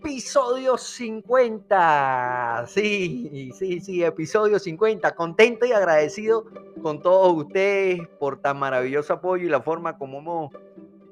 Episodio 0.00 0.76
50. 0.76 2.66
Sí, 2.68 3.52
sí, 3.58 3.80
sí, 3.80 4.04
episodio 4.04 4.58
50. 4.58 5.14
Contento 5.14 5.64
y 5.64 5.72
agradecido 5.72 6.44
con 6.82 7.00
todos 7.00 7.34
ustedes 7.46 8.06
por 8.20 8.42
tan 8.42 8.58
maravilloso 8.58 9.14
apoyo 9.14 9.46
y 9.46 9.48
la 9.48 9.62
forma 9.62 9.96
como 9.96 10.18
hemos 10.18 10.52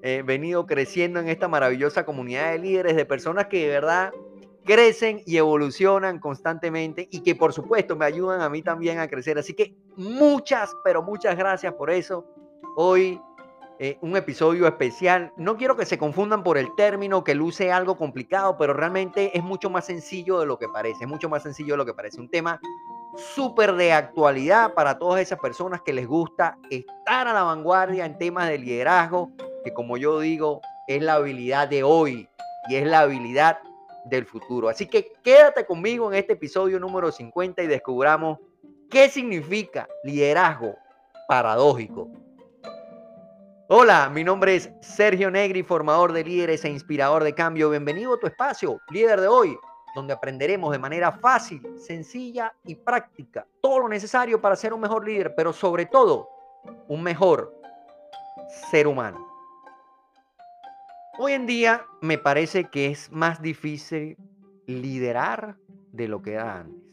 eh, 0.03 0.23
venido 0.27 0.67
creciendo 0.67 1.21
en 1.21 1.31
esta 1.31 1.49
maravillosa 1.49 2.05
comunidad 2.05 2.51
de 2.51 2.59
líderes, 2.59 2.97
de 2.97 3.07
personas 3.07 3.47
que 3.47 3.63
de 3.63 3.69
verdad 3.69 4.13
crecen 4.67 5.23
y 5.25 5.39
evolucionan 5.39 6.19
constantemente 6.19 7.09
y 7.11 7.23
que 7.23 7.35
por 7.35 7.55
supuesto 7.55 7.97
me 7.97 8.05
ayudan 8.05 8.43
a 8.43 8.51
mí 8.51 8.61
también 8.61 8.99
a 8.99 9.09
crecer. 9.09 9.39
Así 9.39 9.55
que 9.55 9.75
muchas, 9.97 10.71
pero 10.85 11.03
muchas 11.03 11.35
gracias 11.35 11.73
por 11.73 11.91
eso. 11.91 12.27
Hoy 12.77 13.19
eh, 13.79 13.99
un 14.01 14.17
episodio 14.17 14.67
especial. 14.67 15.33
No 15.37 15.59
quiero 15.59 15.77
que 15.77 15.85
se 15.85 15.99
confundan 15.99 16.43
por 16.43 16.57
el 16.57 16.75
término, 16.77 17.23
que 17.23 17.35
luce 17.35 17.71
algo 17.71 17.99
complicado, 17.99 18.57
pero 18.57 18.73
realmente 18.73 19.37
es 19.37 19.45
mucho 19.45 19.69
más 19.69 19.85
sencillo 19.85 20.41
de 20.41 20.47
lo 20.47 20.59
que 20.59 20.69
parece, 20.69 21.05
es 21.05 21.09
mucho 21.09 21.29
más 21.29 21.43
sencillo 21.43 21.75
de 21.75 21.79
lo 21.79 21.85
que 21.85 21.93
parece. 21.93 22.21
Un 22.21 22.31
tema 22.31 22.59
súper 23.35 23.75
de 23.75 23.93
actualidad 23.93 24.73
para 24.73 24.99
todas 24.99 25.21
esas 25.21 25.39
personas 25.41 25.83
que 25.83 25.93
les 25.93 26.07
gusta 26.07 26.57
estar 26.71 27.29
a 27.29 27.35
la 27.35 27.43
vanguardia 27.43 28.07
en 28.07 28.17
temas 28.17 28.49
de 28.49 28.59
liderazgo, 28.59 29.31
que 29.63 29.75
como 29.75 29.99
yo 29.99 30.21
digo, 30.21 30.63
es 30.89 31.03
la 31.03 31.15
habilidad 31.15 31.69
de 31.69 31.83
hoy 31.83 32.29
y 32.69 32.77
es 32.77 32.87
la 32.87 33.01
habilidad 33.01 33.59
del 34.07 34.25
futuro. 34.25 34.71
Así 34.71 34.87
que 34.87 35.13
quédate 35.23 35.67
conmigo 35.67 36.11
en 36.11 36.19
este 36.19 36.33
episodio 36.33 36.81
número 36.81 37.13
50 37.13 37.63
y 37.63 37.67
descubramos 37.67 38.39
qué 38.89 39.11
significa 39.11 39.87
liderazgo 40.03 40.77
paradójico. 41.29 42.09
Hola, 43.69 44.09
mi 44.09 44.23
nombre 44.23 44.55
es 44.55 44.71
Sergio 44.81 45.29
Negri, 45.29 45.65
formador 45.65 46.13
de 46.13 46.23
líderes 46.23 46.65
e 46.65 46.71
inspirador 46.71 47.25
de 47.25 47.35
cambio. 47.35 47.69
Bienvenido 47.69 48.15
a 48.15 48.21
tu 48.21 48.29
espacio, 48.29 48.81
líder 48.91 49.21
de 49.21 49.27
hoy, 49.27 49.59
donde 49.97 50.13
aprenderemos 50.13 50.71
de 50.71 50.79
manera 50.79 51.11
fácil, 51.11 51.61
sencilla 51.77 52.55
y 52.63 52.77
práctica 52.77 53.45
todo 53.61 53.81
lo 53.81 53.89
necesario 53.89 54.41
para 54.41 54.55
ser 54.55 54.73
un 54.73 54.83
mejor 54.83 55.05
líder, 55.05 55.35
pero 55.35 55.53
sobre 55.53 55.85
todo 55.87 56.29
un 56.87 57.03
mejor 57.03 57.53
ser 58.71 58.87
humano. 58.87 59.27
Hoy 61.19 61.33
en 61.33 61.47
día 61.47 61.85
me 62.01 62.19
parece 62.19 62.71
que 62.71 62.87
es 62.87 63.11
más 63.11 63.43
difícil 63.43 64.17
liderar 64.69 65.57
de 65.91 66.07
lo 66.07 66.23
que 66.23 66.35
era 66.35 66.61
antes. 66.61 66.87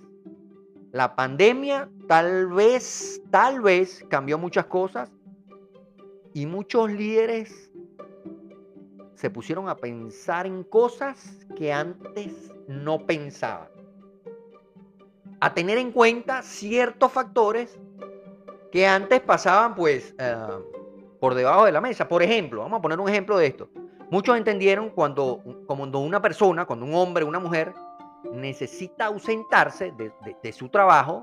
La 0.91 1.15
pandemia 1.15 1.87
tal 2.07 2.47
vez, 2.47 3.21
tal 3.29 3.61
vez 3.61 4.03
cambió 4.09 4.39
muchas 4.39 4.65
cosas, 4.65 5.11
y 6.33 6.45
muchos 6.45 6.91
líderes 6.91 7.69
se 9.15 9.29
pusieron 9.29 9.69
a 9.69 9.77
pensar 9.77 10.47
en 10.47 10.63
cosas 10.63 11.45
que 11.55 11.71
antes 11.71 12.51
no 12.67 13.05
pensaban. 13.05 13.69
A 15.39 15.53
tener 15.53 15.77
en 15.77 15.91
cuenta 15.91 16.41
ciertos 16.41 17.11
factores 17.11 17.77
que 18.71 18.87
antes 18.87 19.21
pasaban 19.21 19.75
pues 19.75 20.15
eh, 20.17 20.35
por 21.19 21.35
debajo 21.35 21.65
de 21.65 21.71
la 21.71 21.81
mesa. 21.81 22.07
Por 22.07 22.23
ejemplo, 22.23 22.61
vamos 22.61 22.79
a 22.79 22.81
poner 22.81 22.99
un 22.99 23.07
ejemplo 23.07 23.37
de 23.37 23.47
esto. 23.47 23.69
Muchos 24.09 24.35
entendieron 24.35 24.89
cuando, 24.89 25.41
cuando 25.67 25.99
una 25.99 26.21
persona, 26.21 26.65
cuando 26.65 26.85
un 26.85 26.93
hombre, 26.95 27.23
una 27.23 27.39
mujer, 27.39 27.73
necesita 28.31 29.05
ausentarse 29.05 29.93
de 30.41 30.53
su 30.53 30.69
trabajo 30.69 31.21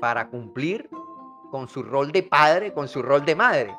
para 0.00 0.28
cumplir 0.28 0.88
con 1.52 1.68
su 1.68 1.84
rol 1.84 2.10
de 2.10 2.24
padre, 2.24 2.72
con 2.72 2.88
su 2.88 3.00
rol 3.00 3.24
de 3.24 3.36
madre 3.36 3.76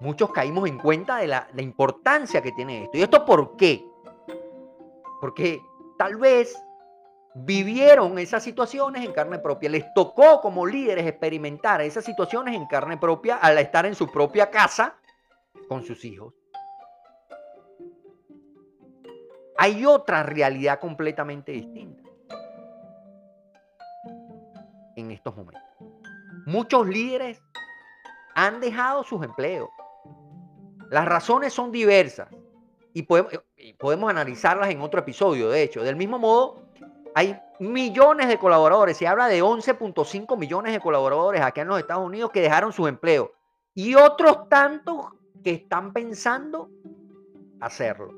muchos 0.00 0.30
caímos 0.30 0.68
en 0.68 0.78
cuenta 0.78 1.18
de 1.18 1.26
la, 1.26 1.48
importancia 1.58 2.42
que 2.42 2.52
tiene 2.52 2.84
esto. 2.84 2.98
¿Y 2.98 3.02
esto 3.02 3.24
por 3.24 3.56
qué? 3.56 3.84
Porque 5.20 5.60
tal 5.96 6.16
vez 6.16 6.56
vivieron 7.34 8.18
esas 8.18 8.42
situaciones 8.42 9.04
en 9.04 9.12
carne 9.12 9.38
propia. 9.38 9.70
Les 9.70 9.92
tocó 9.94 10.40
como 10.40 10.66
líderes 10.66 11.06
experimentar 11.06 11.80
esas 11.80 12.04
situaciones 12.04 12.54
en 12.54 12.66
carne 12.66 12.96
propia 12.96 13.36
al 13.36 13.58
estar 13.58 13.86
en 13.86 13.94
su 13.94 14.10
propia 14.10 14.50
casa 14.50 14.96
con 15.68 15.82
sus 15.82 16.04
hijos. 16.04 16.34
Hay 19.56 19.84
otra 19.84 20.22
realidad 20.22 20.78
completamente 20.78 21.50
distinta 21.50 22.08
en 24.94 25.10
estos 25.10 25.36
momentos. 25.36 25.77
Muchos 26.48 26.88
líderes 26.88 27.42
han 28.34 28.58
dejado 28.58 29.04
sus 29.04 29.22
empleos. 29.22 29.68
Las 30.88 31.04
razones 31.04 31.52
son 31.52 31.70
diversas 31.70 32.30
y 32.94 33.02
podemos, 33.02 34.08
analizarlas 34.08 34.70
en 34.70 34.80
otro 34.80 35.00
episodio, 35.00 35.50
de 35.50 35.62
hecho. 35.62 35.82
Del 35.82 35.96
mismo 35.96 36.18
modo, 36.18 36.62
hay 37.14 37.38
millones 37.60 38.28
de 38.28 38.38
colaboradores. 38.38 38.96
Se 38.96 39.06
habla 39.06 39.26
de 39.26 39.42
11.5 39.42 40.38
millones 40.38 40.72
de 40.72 40.80
colaboradores 40.80 41.42
acá 41.42 41.60
en 41.60 41.68
los 41.68 41.80
Estados 41.80 42.06
Unidos 42.06 42.30
que 42.30 42.40
dejaron 42.40 42.72
sus 42.72 42.88
empleos. 42.88 43.28
Y 43.74 43.94
otros 43.94 44.48
tantos 44.48 45.04
que 45.44 45.50
están 45.50 45.92
pensando 45.92 46.70
hacerlo. 47.60 48.14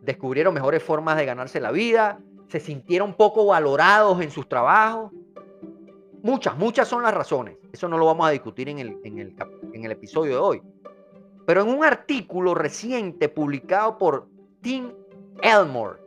Descubrieron 0.00 0.54
mejores 0.54 0.80
formas 0.80 1.16
de 1.16 1.26
ganarse 1.26 1.58
la 1.58 1.72
vida, 1.72 2.20
se 2.46 2.60
sintieron 2.60 3.14
poco 3.14 3.46
valorados 3.46 4.20
en 4.20 4.30
sus 4.30 4.48
trabajos. 4.48 5.10
Muchas, 6.26 6.58
muchas 6.58 6.88
son 6.88 7.04
las 7.04 7.14
razones. 7.14 7.56
Eso 7.72 7.88
no 7.88 7.96
lo 7.96 8.06
vamos 8.06 8.26
a 8.26 8.30
discutir 8.30 8.68
en 8.68 8.80
el, 8.80 8.98
en 9.04 9.20
el, 9.20 9.36
en 9.72 9.84
el 9.84 9.92
episodio 9.92 10.32
de 10.32 10.38
hoy. 10.38 10.62
Pero 11.46 11.62
en 11.62 11.68
un 11.68 11.84
artículo 11.84 12.52
reciente 12.52 13.28
publicado 13.28 13.96
por 13.96 14.26
Tim 14.60 14.90
Elmore, 15.40 16.00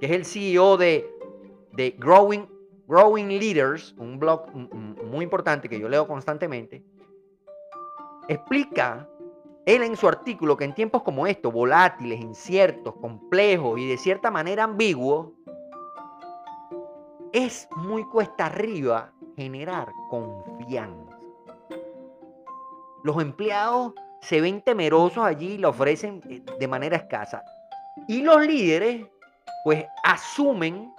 que 0.00 0.06
es 0.06 0.12
el 0.12 0.24
CEO 0.24 0.78
de, 0.78 1.06
de 1.74 1.94
Growing, 1.98 2.48
Growing 2.88 3.28
Leaders, 3.28 3.94
un 3.98 4.18
blog 4.18 4.50
muy 4.54 5.24
importante 5.24 5.68
que 5.68 5.78
yo 5.78 5.90
leo 5.90 6.08
constantemente, 6.08 6.82
explica 8.28 9.06
él 9.66 9.82
en 9.82 9.98
su 9.98 10.08
artículo 10.08 10.56
que 10.56 10.64
en 10.64 10.74
tiempos 10.74 11.02
como 11.02 11.26
estos, 11.26 11.52
volátiles, 11.52 12.22
inciertos, 12.22 12.94
complejos 13.02 13.78
y 13.78 13.86
de 13.86 13.98
cierta 13.98 14.30
manera 14.30 14.64
ambiguos, 14.64 15.28
es 17.34 17.68
muy 17.76 18.02
cuesta 18.04 18.46
arriba 18.46 19.12
generar 19.36 19.88
confianza. 20.10 21.18
Los 23.04 23.22
empleados 23.22 23.92
se 24.20 24.40
ven 24.40 24.62
temerosos 24.62 25.24
allí 25.24 25.52
y 25.52 25.58
lo 25.58 25.68
ofrecen 25.68 26.22
eh, 26.28 26.42
de 26.58 26.68
manera 26.68 26.96
escasa. 26.96 27.44
Y 28.08 28.22
los 28.22 28.44
líderes, 28.44 29.06
pues, 29.62 29.84
asumen 30.02 30.92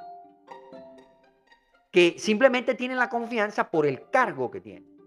que 1.91 2.15
simplemente 2.17 2.75
tienen 2.75 2.97
la 2.97 3.09
confianza 3.09 3.69
por 3.69 3.85
el 3.85 4.09
cargo 4.09 4.51
que 4.51 4.61
tienen. 4.61 4.97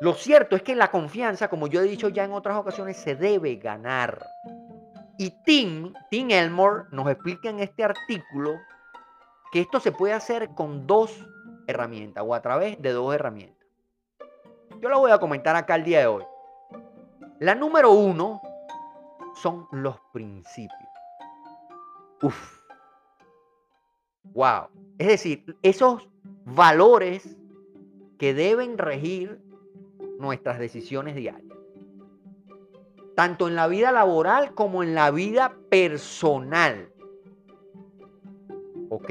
Lo 0.00 0.12
cierto 0.14 0.56
es 0.56 0.62
que 0.62 0.74
la 0.74 0.90
confianza, 0.90 1.48
como 1.48 1.68
yo 1.68 1.80
he 1.80 1.84
dicho 1.84 2.08
ya 2.08 2.24
en 2.24 2.32
otras 2.32 2.56
ocasiones, 2.56 2.96
se 2.96 3.14
debe 3.14 3.56
ganar. 3.56 4.26
Y 5.18 5.30
Tim, 5.44 5.92
Tim 6.10 6.30
Elmore 6.30 6.84
nos 6.90 7.08
explica 7.08 7.48
en 7.48 7.60
este 7.60 7.84
artículo 7.84 8.56
que 9.52 9.60
esto 9.60 9.78
se 9.78 9.92
puede 9.92 10.12
hacer 10.12 10.50
con 10.50 10.86
dos 10.86 11.24
herramientas 11.66 12.24
o 12.26 12.34
a 12.34 12.42
través 12.42 12.80
de 12.80 12.92
dos 12.92 13.14
herramientas. 13.14 13.66
Yo 14.80 14.88
lo 14.88 14.98
voy 14.98 15.10
a 15.10 15.18
comentar 15.18 15.56
acá 15.56 15.76
el 15.76 15.84
día 15.84 16.00
de 16.00 16.06
hoy. 16.06 16.24
La 17.40 17.54
número 17.54 17.92
uno 17.92 18.40
son 19.34 19.66
los 19.72 19.98
principios. 20.12 20.88
Uf. 22.22 22.60
Wow. 24.32 24.68
Es 24.98 25.08
decir, 25.08 25.56
esos 25.62 26.08
valores 26.44 27.36
que 28.18 28.34
deben 28.34 28.78
regir 28.78 29.40
nuestras 30.18 30.58
decisiones 30.58 31.14
diarias. 31.14 31.56
Tanto 33.14 33.48
en 33.48 33.54
la 33.54 33.68
vida 33.68 33.92
laboral 33.92 34.54
como 34.54 34.82
en 34.82 34.94
la 34.94 35.10
vida 35.10 35.56
personal. 35.70 36.90
¿Ok? 38.88 39.10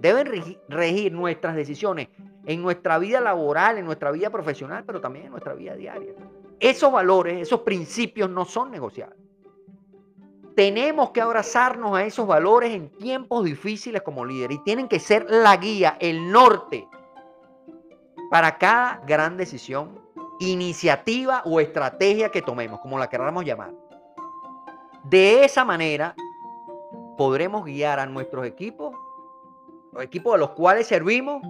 Deben 0.00 0.58
regir 0.68 1.12
nuestras 1.12 1.56
decisiones 1.56 2.08
en 2.46 2.62
nuestra 2.62 2.98
vida 2.98 3.20
laboral, 3.20 3.78
en 3.78 3.84
nuestra 3.84 4.10
vida 4.10 4.30
profesional, 4.30 4.84
pero 4.86 5.00
también 5.00 5.26
en 5.26 5.32
nuestra 5.32 5.54
vida 5.54 5.74
diaria. 5.74 6.14
Esos 6.60 6.90
valores, 6.90 7.42
esos 7.42 7.60
principios 7.60 8.30
no 8.30 8.44
son 8.44 8.70
negociables. 8.70 9.18
Tenemos 10.54 11.10
que 11.10 11.20
abrazarnos 11.20 11.96
a 11.96 12.04
esos 12.04 12.26
valores 12.26 12.72
en 12.72 12.88
tiempos 12.90 13.44
difíciles 13.44 14.02
como 14.02 14.24
líder 14.24 14.50
y 14.52 14.58
tienen 14.64 14.88
que 14.88 14.98
ser 14.98 15.26
la 15.28 15.56
guía, 15.56 15.96
el 16.00 16.32
norte 16.32 16.88
para 18.30 18.58
cada 18.58 19.00
gran 19.06 19.36
decisión, 19.36 20.00
iniciativa 20.40 21.42
o 21.44 21.60
estrategia 21.60 22.30
que 22.30 22.42
tomemos, 22.42 22.80
como 22.80 22.98
la 22.98 23.08
queramos 23.08 23.44
llamar. 23.44 23.72
De 25.04 25.44
esa 25.44 25.64
manera 25.64 26.14
podremos 27.16 27.64
guiar 27.64 27.98
a 27.98 28.06
nuestros 28.06 28.46
equipos, 28.46 28.94
los 29.92 30.02
equipos 30.02 30.34
a 30.34 30.38
los 30.38 30.50
cuales 30.50 30.86
servimos, 30.86 31.42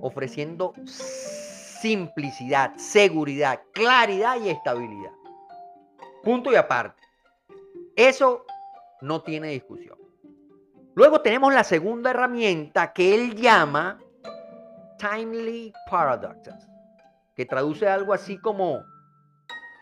ofreciendo 0.00 0.74
simplicidad, 0.86 2.74
seguridad, 2.76 3.60
claridad 3.72 4.36
y 4.40 4.50
estabilidad. 4.50 5.12
Punto 6.22 6.52
y 6.52 6.56
aparte. 6.56 7.02
Eso 7.96 8.44
no 9.00 9.22
tiene 9.22 9.48
discusión. 9.48 9.98
Luego 10.94 11.20
tenemos 11.20 11.52
la 11.52 11.64
segunda 11.64 12.10
herramienta 12.10 12.92
que 12.92 13.14
él 13.14 13.34
llama 13.34 14.00
timely 14.98 15.72
paradoxes, 15.90 16.54
que 17.34 17.44
traduce 17.44 17.86
algo 17.88 18.12
así 18.12 18.38
como 18.38 18.82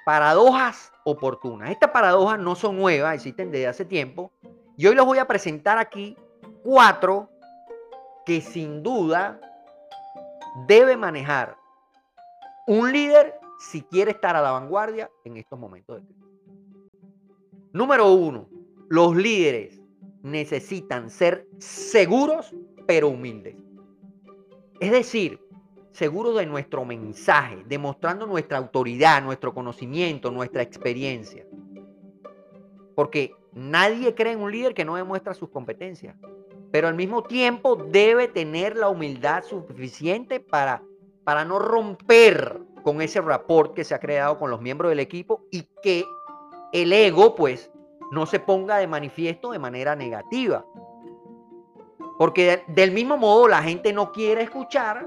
paradojas 0.04 0.90
oportunas. 1.04 1.70
Estas 1.70 1.90
paradojas 1.90 2.38
no 2.38 2.54
son 2.54 2.78
nuevas, 2.78 3.14
existen 3.14 3.50
desde 3.50 3.68
hace 3.68 3.84
tiempo. 3.84 4.32
Y 4.76 4.86
hoy 4.86 4.94
les 4.94 5.04
voy 5.04 5.18
a 5.18 5.26
presentar 5.26 5.78
aquí 5.78 6.16
cuatro 6.64 7.28
que 8.24 8.40
sin 8.40 8.82
duda 8.82 9.40
debe 10.66 10.96
manejar 10.96 11.56
un 12.66 12.92
líder 12.92 13.34
si 13.58 13.82
quiere 13.82 14.12
estar 14.12 14.36
a 14.36 14.42
la 14.42 14.52
vanguardia 14.52 15.10
en 15.24 15.36
estos 15.36 15.58
momentos 15.58 15.96
de 15.96 16.06
crisis. 16.06 16.22
Número 17.72 18.12
uno, 18.12 18.48
los 18.88 19.16
líderes 19.16 19.80
necesitan 20.22 21.10
ser 21.10 21.48
seguros 21.58 22.54
pero 22.86 23.08
humildes. 23.08 23.56
Es 24.80 24.90
decir, 24.90 25.40
seguros 25.92 26.36
de 26.36 26.46
nuestro 26.46 26.84
mensaje, 26.84 27.64
demostrando 27.66 28.26
nuestra 28.26 28.58
autoridad, 28.58 29.22
nuestro 29.22 29.54
conocimiento, 29.54 30.30
nuestra 30.30 30.62
experiencia. 30.62 31.46
Porque 32.94 33.34
nadie 33.52 34.14
cree 34.14 34.32
en 34.32 34.40
un 34.40 34.50
líder 34.50 34.74
que 34.74 34.84
no 34.84 34.96
demuestra 34.96 35.34
sus 35.34 35.50
competencias, 35.50 36.16
pero 36.72 36.88
al 36.88 36.94
mismo 36.94 37.22
tiempo 37.22 37.76
debe 37.76 38.28
tener 38.28 38.76
la 38.76 38.88
humildad 38.88 39.44
suficiente 39.44 40.40
para, 40.40 40.82
para 41.22 41.44
no 41.44 41.58
romper 41.58 42.58
con 42.82 43.02
ese 43.02 43.20
rapport 43.20 43.74
que 43.74 43.84
se 43.84 43.94
ha 43.94 44.00
creado 44.00 44.38
con 44.38 44.50
los 44.50 44.60
miembros 44.62 44.90
del 44.90 44.98
equipo 44.98 45.44
y 45.50 45.68
que 45.82 46.04
el 46.72 46.92
ego, 46.94 47.34
pues, 47.34 47.70
no 48.10 48.24
se 48.24 48.40
ponga 48.40 48.78
de 48.78 48.86
manifiesto 48.86 49.52
de 49.52 49.58
manera 49.58 49.94
negativa. 49.94 50.64
Porque 52.18 52.64
del 52.68 52.90
mismo 52.90 53.18
modo 53.18 53.48
la 53.48 53.62
gente 53.62 53.92
no 53.92 54.10
quiere 54.10 54.42
escuchar 54.42 55.06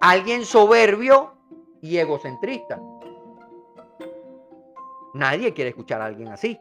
a 0.00 0.10
alguien 0.10 0.44
soberbio 0.46 1.34
y 1.82 1.98
egocentrista. 1.98 2.80
Nadie 5.12 5.52
quiere 5.52 5.70
escuchar 5.70 6.00
a 6.00 6.06
alguien 6.06 6.28
así. 6.28 6.58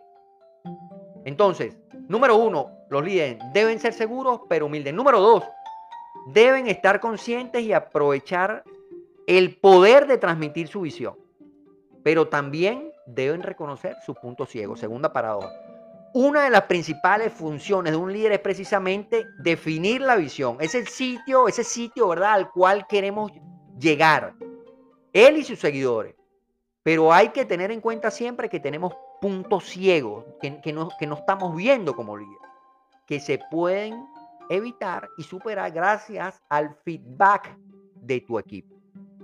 Entonces, 1.24 1.78
número 2.10 2.36
uno, 2.36 2.81
los 2.92 3.04
líderes 3.06 3.38
deben 3.54 3.80
ser 3.80 3.94
seguros 3.94 4.42
pero 4.50 4.66
humildes. 4.66 4.94
Número 4.94 5.20
dos, 5.20 5.44
deben 6.28 6.68
estar 6.68 7.00
conscientes 7.00 7.64
y 7.64 7.72
aprovechar 7.72 8.64
el 9.28 9.56
poder 9.56 10.08
de 10.08 10.18
transmitir 10.18 10.68
su 10.68 10.82
visión. 10.82 11.16
Pero 12.04 12.28
también 12.28 12.92
deben 13.06 13.44
reconocer 13.44 13.96
sus 14.06 14.18
puntos 14.18 14.50
ciegos. 14.50 14.80
Segunda 14.80 15.14
paradoja. 15.14 15.50
Una 16.14 16.44
de 16.44 16.50
las 16.50 16.64
principales 16.64 17.32
funciones 17.32 17.94
de 17.94 17.98
un 17.98 18.12
líder 18.12 18.34
es 18.34 18.40
precisamente 18.40 19.26
definir 19.40 20.02
la 20.02 20.18
visión. 20.18 20.58
Es 20.60 20.76
el 20.76 20.88
sitio, 20.88 21.48
ese 21.48 21.64
sitio, 21.64 22.10
¿verdad?, 22.10 22.34
al 22.34 22.52
cual 22.52 22.86
queremos 22.88 23.32
llegar. 23.80 24.34
Él 25.14 25.38
y 25.38 25.44
sus 25.44 25.60
seguidores. 25.60 26.16
Pero 26.84 27.14
hay 27.14 27.30
que 27.30 27.46
tener 27.46 27.72
en 27.72 27.80
cuenta 27.80 28.12
siempre 28.12 28.50
que 28.50 28.60
tenemos 28.60 28.94
puntos 29.22 29.64
ciegos 29.64 30.26
que, 30.42 30.74
no, 30.74 30.90
que 31.00 31.08
no 31.08 31.16
estamos 31.16 31.56
viendo 31.56 31.96
como 31.96 32.18
líder, 32.18 32.40
que 33.12 33.20
se 33.20 33.42
pueden 33.52 34.08
evitar 34.48 35.10
y 35.18 35.24
superar 35.24 35.70
gracias 35.74 36.42
al 36.48 36.74
feedback 36.86 37.58
de 37.96 38.22
tu 38.22 38.40
equipo. 38.40 38.74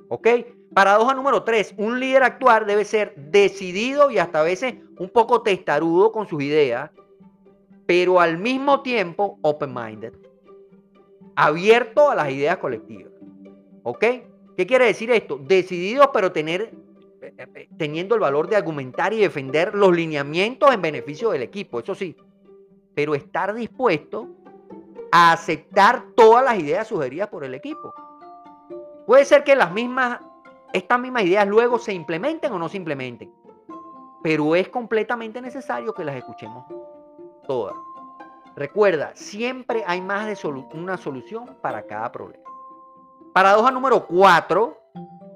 ¿Ok? 0.10 0.28
Paradoja 0.74 1.14
número 1.14 1.44
tres, 1.44 1.74
un 1.78 1.98
líder 1.98 2.24
actuar 2.24 2.66
debe 2.66 2.84
ser 2.84 3.16
decidido 3.16 4.12
y 4.12 4.18
hasta 4.18 4.42
a 4.42 4.44
veces 4.44 4.76
un 5.00 5.10
poco 5.10 5.42
testarudo 5.42 6.12
con 6.12 6.28
sus 6.28 6.44
ideas, 6.44 6.92
pero 7.86 8.20
al 8.20 8.38
mismo 8.38 8.82
tiempo 8.82 9.40
open-minded, 9.42 10.12
abierto 11.38 12.12
a 12.12 12.16
las 12.16 12.30
ideas 12.30 12.58
colectivas. 12.58 13.14
¿Ok? 13.84 14.06
¿Qué 14.58 14.68
quiere 14.68 14.84
decir 14.84 15.12
esto? 15.12 15.38
Decidido 15.38 16.12
pero 16.12 16.34
tener, 16.34 16.74
eh, 17.22 17.34
eh, 17.56 17.70
teniendo 17.78 18.16
el 18.16 18.20
valor 18.20 18.50
de 18.50 18.58
argumentar 18.58 19.14
y 19.14 19.20
defender 19.20 19.74
los 19.74 19.96
lineamientos 19.96 20.74
en 20.74 20.82
beneficio 20.82 21.30
del 21.30 21.44
equipo, 21.44 21.80
eso 21.80 21.96
sí, 21.96 22.18
pero 22.98 23.14
estar 23.14 23.54
dispuesto 23.54 24.28
a 25.12 25.32
aceptar 25.32 26.04
todas 26.16 26.44
las 26.44 26.58
ideas 26.58 26.88
sugeridas 26.88 27.30
por 27.30 27.44
el 27.44 27.54
equipo. 27.54 27.94
Puede 29.06 29.24
ser 29.24 29.44
que 29.44 29.56
las 29.56 29.72
mismas, 29.72 30.20
estas 30.74 31.00
mismas 31.00 31.26
ideas 31.26 31.48
luego 31.48 31.78
se 31.78 31.94
implementen 31.94 32.52
o 32.52 32.58
no 32.58 32.68
se 32.68 32.78
implementen, 32.78 33.32
pero 34.24 34.56
es 34.56 34.70
completamente 34.70 35.40
necesario 35.44 35.94
que 35.94 36.04
las 36.04 36.16
escuchemos 36.16 36.66
todas. 37.48 37.76
Recuerda, 38.56 39.12
siempre 39.14 39.84
hay 39.86 40.02
más 40.02 40.26
de 40.26 40.50
una 40.74 40.98
solución 40.98 41.56
para 41.62 41.84
cada 41.84 42.12
problema. 42.12 42.50
Paradoja 43.32 43.70
número 43.70 44.08
cuatro, 44.08 44.76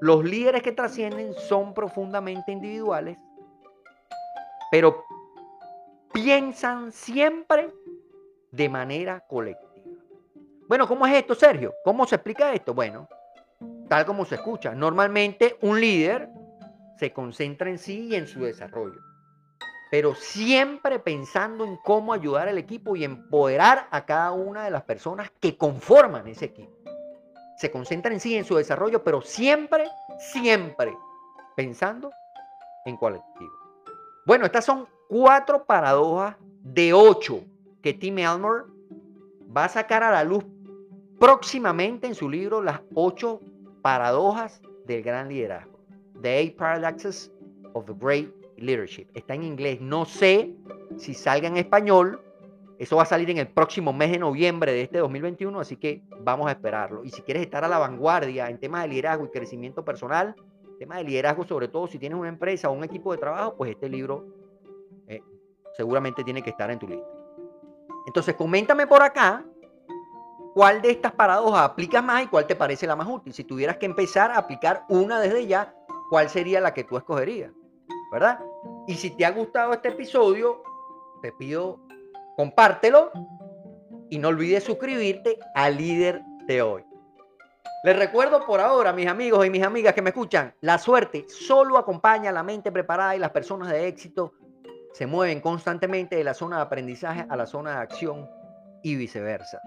los 0.00 0.24
líderes 0.24 0.64
que 0.64 0.72
trascienden 0.72 1.32
son 1.34 1.74
profundamente 1.74 2.50
individuales, 2.50 3.18
pero 4.72 5.04
piensan 6.12 6.92
siempre 6.92 7.72
de 8.50 8.68
manera 8.68 9.20
colectiva. 9.20 9.72
Bueno, 10.68 10.86
¿cómo 10.86 11.06
es 11.06 11.14
esto, 11.14 11.34
Sergio? 11.34 11.74
¿Cómo 11.84 12.06
se 12.06 12.16
explica 12.16 12.52
esto? 12.52 12.72
Bueno, 12.74 13.08
tal 13.88 14.06
como 14.06 14.24
se 14.24 14.36
escucha. 14.36 14.74
Normalmente 14.74 15.58
un 15.62 15.80
líder 15.80 16.28
se 16.98 17.12
concentra 17.12 17.68
en 17.68 17.78
sí 17.78 18.08
y 18.08 18.14
en 18.14 18.26
su 18.26 18.40
desarrollo, 18.44 19.00
pero 19.90 20.14
siempre 20.14 20.98
pensando 20.98 21.64
en 21.64 21.76
cómo 21.78 22.12
ayudar 22.12 22.48
al 22.48 22.58
equipo 22.58 22.94
y 22.96 23.04
empoderar 23.04 23.88
a 23.90 24.06
cada 24.06 24.32
una 24.32 24.64
de 24.64 24.70
las 24.70 24.82
personas 24.82 25.30
que 25.40 25.56
conforman 25.56 26.26
ese 26.28 26.46
equipo. 26.46 26.72
Se 27.56 27.70
concentra 27.70 28.12
en 28.12 28.20
sí 28.20 28.32
y 28.32 28.36
en 28.36 28.44
su 28.44 28.56
desarrollo, 28.56 29.02
pero 29.02 29.20
siempre, 29.20 29.84
siempre 30.18 30.96
pensando 31.56 32.10
en 32.84 32.96
colectivo. 32.96 33.52
Bueno, 34.24 34.46
estas 34.46 34.64
son 34.64 34.88
cuatro 35.12 35.66
paradojas 35.66 36.36
de 36.62 36.94
ocho 36.94 37.44
que 37.82 37.92
Tim 37.92 38.18
Elmore 38.18 38.64
va 39.54 39.66
a 39.66 39.68
sacar 39.68 40.02
a 40.02 40.10
la 40.10 40.24
luz 40.24 40.42
próximamente 41.20 42.06
en 42.06 42.14
su 42.14 42.30
libro 42.30 42.62
Las 42.62 42.80
ocho 42.94 43.38
paradojas 43.82 44.62
del 44.86 45.02
gran 45.02 45.28
liderazgo. 45.28 45.78
The 46.22 46.38
Eight 46.38 46.56
Paradoxes 46.56 47.30
of 47.74 47.84
the 47.84 47.92
Great 47.92 48.30
Leadership. 48.56 49.06
Está 49.12 49.34
en 49.34 49.42
inglés. 49.42 49.82
No 49.82 50.06
sé 50.06 50.54
si 50.96 51.12
salga 51.12 51.46
en 51.46 51.58
español. 51.58 52.18
Eso 52.78 52.96
va 52.96 53.02
a 53.02 53.06
salir 53.06 53.28
en 53.28 53.36
el 53.36 53.48
próximo 53.48 53.92
mes 53.92 54.12
de 54.12 54.18
noviembre 54.18 54.72
de 54.72 54.80
este 54.80 54.96
2021, 54.96 55.60
así 55.60 55.76
que 55.76 56.02
vamos 56.20 56.48
a 56.48 56.52
esperarlo. 56.52 57.04
Y 57.04 57.10
si 57.10 57.20
quieres 57.20 57.42
estar 57.42 57.62
a 57.66 57.68
la 57.68 57.76
vanguardia 57.76 58.48
en 58.48 58.58
temas 58.58 58.84
de 58.84 58.88
liderazgo 58.88 59.26
y 59.26 59.28
crecimiento 59.28 59.84
personal, 59.84 60.34
temas 60.78 60.96
de 60.96 61.04
liderazgo 61.04 61.44
sobre 61.44 61.68
todo 61.68 61.86
si 61.86 61.98
tienes 61.98 62.18
una 62.18 62.30
empresa 62.30 62.70
o 62.70 62.72
un 62.72 62.82
equipo 62.82 63.12
de 63.12 63.18
trabajo, 63.18 63.56
pues 63.58 63.72
este 63.72 63.90
libro 63.90 64.40
seguramente 65.76 66.24
tiene 66.24 66.42
que 66.42 66.50
estar 66.50 66.70
en 66.70 66.78
tu 66.78 66.88
lista. 66.88 67.08
Entonces, 68.06 68.34
coméntame 68.34 68.86
por 68.86 69.02
acá 69.02 69.44
¿Cuál 70.54 70.82
de 70.82 70.90
estas 70.90 71.12
paradojas 71.12 71.62
aplicas 71.62 72.04
más 72.04 72.24
y 72.24 72.26
cuál 72.26 72.46
te 72.46 72.54
parece 72.54 72.86
la 72.86 72.94
más 72.94 73.08
útil? 73.08 73.32
Si 73.32 73.42
tuvieras 73.44 73.78
que 73.78 73.86
empezar 73.86 74.30
a 74.30 74.36
aplicar 74.36 74.84
una 74.90 75.18
desde 75.18 75.46
ya, 75.46 75.74
¿cuál 76.10 76.28
sería 76.28 76.60
la 76.60 76.74
que 76.74 76.84
tú 76.84 76.98
escogerías? 76.98 77.50
¿Verdad? 78.12 78.38
Y 78.86 78.94
si 78.94 79.10
te 79.10 79.24
ha 79.24 79.30
gustado 79.30 79.72
este 79.72 79.88
episodio, 79.88 80.62
te 81.22 81.32
pido 81.32 81.80
compártelo 82.36 83.10
y 84.10 84.18
no 84.18 84.28
olvides 84.28 84.64
suscribirte 84.64 85.38
al 85.54 85.78
líder 85.78 86.22
de 86.46 86.60
hoy. 86.60 86.84
Les 87.84 87.96
recuerdo 87.96 88.44
por 88.44 88.60
ahora, 88.60 88.92
mis 88.92 89.06
amigos 89.06 89.46
y 89.46 89.50
mis 89.50 89.62
amigas 89.62 89.94
que 89.94 90.02
me 90.02 90.10
escuchan, 90.10 90.54
la 90.60 90.76
suerte 90.76 91.24
solo 91.28 91.78
acompaña 91.78 92.28
a 92.28 92.32
la 92.32 92.42
mente 92.42 92.70
preparada 92.70 93.16
y 93.16 93.18
las 93.18 93.30
personas 93.30 93.70
de 93.70 93.88
éxito 93.88 94.34
se 94.92 95.06
mueven 95.06 95.40
constantemente 95.40 96.16
de 96.16 96.24
la 96.24 96.34
zona 96.34 96.56
de 96.56 96.62
aprendizaje 96.62 97.26
a 97.28 97.36
la 97.36 97.46
zona 97.46 97.72
de 97.72 97.78
acción 97.78 98.28
y 98.82 98.96
viceversa. 98.96 99.60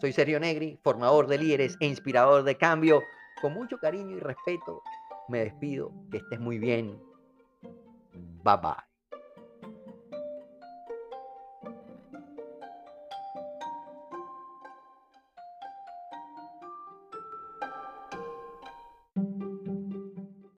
Soy 0.00 0.12
Sergio 0.12 0.40
Negri, 0.40 0.78
formador 0.82 1.26
de 1.26 1.38
líderes 1.38 1.76
e 1.80 1.86
inspirador 1.86 2.42
de 2.42 2.56
cambio. 2.56 3.02
Con 3.40 3.52
mucho 3.52 3.78
cariño 3.78 4.16
y 4.16 4.20
respeto, 4.20 4.82
me 5.28 5.40
despido. 5.40 5.92
Que 6.10 6.18
estés 6.18 6.40
muy 6.40 6.58
bien. 6.58 6.98
Bye 8.42 8.56
bye. 8.62 8.93